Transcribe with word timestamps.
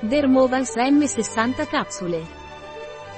Dermovans 0.00 0.76
M60 0.76 1.66
capsule. 1.66 2.24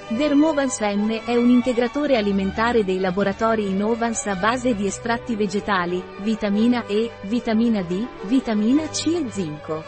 Dermovans 0.09 0.81
M 0.81 1.11
è 1.27 1.37
un 1.37 1.51
integratore 1.51 2.17
alimentare 2.17 2.85
dei 2.85 2.99
laboratori 2.99 3.69
Innovans 3.69 4.25
a 4.25 4.35
base 4.35 4.75
di 4.75 4.87
estratti 4.87 5.37
vegetali, 5.37 6.03
vitamina 6.21 6.87
E, 6.87 7.11
vitamina 7.25 7.83
D, 7.83 8.07
vitamina 8.23 8.89
C 8.89 9.09
e 9.09 9.31
zinco. 9.31 9.85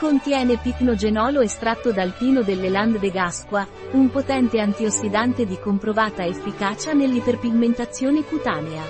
Contiene 0.00 0.56
picnogenolo 0.56 1.40
estratto 1.40 1.92
dal 1.92 2.12
pino 2.18 2.42
delle 2.42 2.68
Land 2.68 2.98
de 2.98 3.10
Gasqua, 3.12 3.64
un 3.92 4.10
potente 4.10 4.58
antiossidante 4.58 5.46
di 5.46 5.56
comprovata 5.60 6.24
efficacia 6.26 6.94
nell'iperpigmentazione 6.94 8.24
cutanea. 8.24 8.82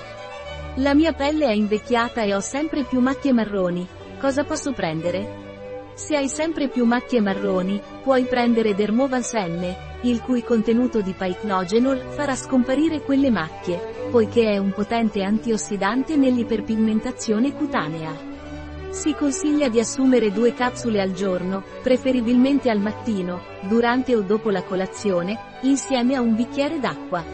La 0.76 0.94
mia 0.94 1.12
pelle 1.12 1.44
è 1.44 1.52
invecchiata 1.52 2.22
e 2.22 2.34
ho 2.34 2.40
sempre 2.40 2.84
più 2.84 3.00
macchie 3.00 3.34
marroni. 3.34 3.86
Cosa 4.18 4.44
posso 4.44 4.72
prendere? 4.72 5.47
Se 5.98 6.14
hai 6.16 6.28
sempre 6.28 6.68
più 6.68 6.84
macchie 6.84 7.20
marroni, 7.20 7.82
puoi 8.04 8.22
prendere 8.26 8.72
Dermovans 8.72 9.32
N, 9.32 9.74
il 10.02 10.22
cui 10.22 10.44
contenuto 10.44 11.00
di 11.00 11.12
pycnogenol 11.12 11.98
farà 12.10 12.36
scomparire 12.36 13.02
quelle 13.02 13.32
macchie, 13.32 14.06
poiché 14.08 14.52
è 14.52 14.58
un 14.58 14.70
potente 14.70 15.24
antiossidante 15.24 16.14
nell'iperpigmentazione 16.14 17.52
cutanea. 17.52 18.16
Si 18.90 19.12
consiglia 19.12 19.68
di 19.68 19.80
assumere 19.80 20.30
due 20.30 20.54
capsule 20.54 21.00
al 21.00 21.10
giorno, 21.14 21.64
preferibilmente 21.82 22.70
al 22.70 22.78
mattino, 22.78 23.40
durante 23.62 24.14
o 24.14 24.20
dopo 24.20 24.50
la 24.50 24.62
colazione, 24.62 25.36
insieme 25.62 26.14
a 26.14 26.20
un 26.20 26.36
bicchiere 26.36 26.78
d'acqua. 26.78 27.24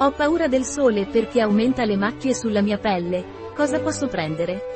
Ho 0.00 0.10
paura 0.10 0.48
del 0.48 0.64
sole 0.64 1.06
perché 1.06 1.40
aumenta 1.40 1.86
le 1.86 1.96
macchie 1.96 2.34
sulla 2.34 2.60
mia 2.60 2.76
pelle, 2.76 3.24
cosa 3.54 3.80
posso 3.80 4.06
prendere? 4.06 4.74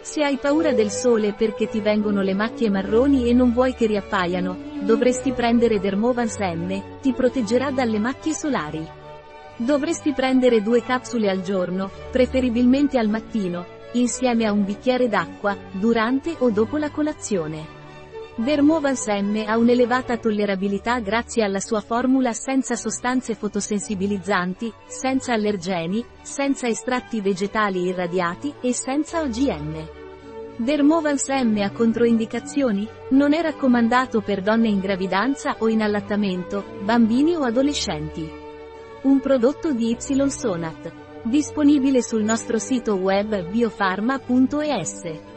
Se 0.00 0.22
hai 0.22 0.36
paura 0.38 0.72
del 0.72 0.90
sole 0.90 1.32
perché 1.32 1.68
ti 1.68 1.80
vengono 1.80 2.22
le 2.22 2.34
macchie 2.34 2.70
marroni 2.70 3.28
e 3.28 3.32
non 3.32 3.52
vuoi 3.52 3.74
che 3.74 3.86
riappaiano, 3.86 4.56
dovresti 4.80 5.32
prendere 5.32 5.80
Dermovans 5.80 6.38
M, 6.38 7.00
ti 7.00 7.12
proteggerà 7.12 7.70
dalle 7.70 7.98
macchie 7.98 8.32
solari. 8.32 8.86
Dovresti 9.56 10.12
prendere 10.12 10.62
due 10.62 10.82
capsule 10.82 11.28
al 11.28 11.42
giorno, 11.42 11.90
preferibilmente 12.10 12.98
al 12.98 13.08
mattino, 13.08 13.66
insieme 13.92 14.46
a 14.46 14.52
un 14.52 14.64
bicchiere 14.64 15.08
d'acqua, 15.08 15.56
durante 15.72 16.34
o 16.38 16.50
dopo 16.50 16.76
la 16.76 16.90
colazione. 16.90 17.77
Dermovans 18.38 19.08
M 19.08 19.42
ha 19.48 19.58
un'elevata 19.58 20.16
tollerabilità 20.16 21.00
grazie 21.00 21.42
alla 21.42 21.58
sua 21.58 21.80
formula 21.80 22.32
senza 22.32 22.76
sostanze 22.76 23.34
fotosensibilizzanti, 23.34 24.72
senza 24.86 25.32
allergeni, 25.32 26.04
senza 26.22 26.68
estratti 26.68 27.20
vegetali 27.20 27.82
irradiati 27.82 28.54
e 28.60 28.72
senza 28.72 29.22
OGM. 29.22 29.88
Dermovans 30.56 31.26
M 31.30 31.56
ha 31.62 31.72
controindicazioni? 31.72 32.88
Non 33.10 33.32
è 33.32 33.42
raccomandato 33.42 34.20
per 34.20 34.40
donne 34.40 34.68
in 34.68 34.78
gravidanza 34.78 35.56
o 35.58 35.66
in 35.66 35.82
allattamento, 35.82 36.64
bambini 36.84 37.34
o 37.34 37.42
adolescenti. 37.42 38.30
Un 39.02 39.18
prodotto 39.18 39.72
di 39.72 39.90
Y 39.90 40.30
Sonat. 40.30 40.92
Disponibile 41.24 42.02
sul 42.02 42.22
nostro 42.22 42.60
sito 42.60 42.94
web 42.94 43.50
biofarma.es. 43.50 45.27